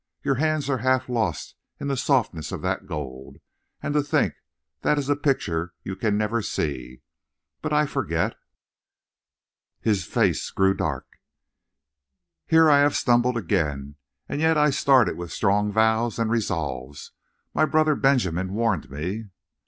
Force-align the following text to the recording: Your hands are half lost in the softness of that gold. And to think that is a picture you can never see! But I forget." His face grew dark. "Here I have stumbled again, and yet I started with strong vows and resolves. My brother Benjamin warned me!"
Your 0.23 0.33
hands 0.41 0.67
are 0.67 0.79
half 0.79 1.09
lost 1.09 1.53
in 1.79 1.87
the 1.87 1.95
softness 1.95 2.51
of 2.51 2.63
that 2.63 2.87
gold. 2.87 3.37
And 3.83 3.93
to 3.93 4.01
think 4.01 4.33
that 4.81 4.97
is 4.97 5.09
a 5.09 5.15
picture 5.15 5.73
you 5.83 5.95
can 5.95 6.17
never 6.17 6.41
see! 6.41 7.03
But 7.61 7.71
I 7.71 7.85
forget." 7.85 8.33
His 9.79 10.03
face 10.03 10.49
grew 10.49 10.73
dark. 10.73 11.05
"Here 12.47 12.67
I 12.67 12.79
have 12.79 12.95
stumbled 12.95 13.37
again, 13.37 13.93
and 14.27 14.41
yet 14.41 14.57
I 14.57 14.71
started 14.71 15.17
with 15.17 15.31
strong 15.31 15.71
vows 15.71 16.17
and 16.17 16.31
resolves. 16.31 17.11
My 17.53 17.65
brother 17.65 17.93
Benjamin 17.93 18.53
warned 18.55 18.89
me!" 18.89 19.25